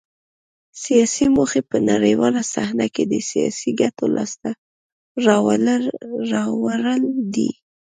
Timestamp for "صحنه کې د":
2.53-3.13